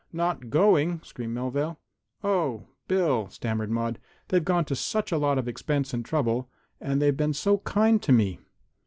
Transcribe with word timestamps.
"Not 0.11 0.49
going!" 0.49 0.99
screamed 1.03 1.35
Melvale. 1.35 1.77
"Oh! 2.23 2.65
Bill," 2.87 3.29
stammered 3.29 3.69
Maude, 3.69 3.99
"they've 4.29 4.43
gone 4.43 4.65
to 4.65 4.75
such 4.75 5.11
a 5.11 5.17
lot 5.19 5.37
of 5.37 5.47
expense 5.47 5.93
and 5.93 6.03
trouble! 6.03 6.49
And 6.79 6.99
they've 6.99 7.15
been 7.15 7.33
so 7.33 7.59
kind 7.59 8.01
to 8.01 8.11
me!" 8.11 8.39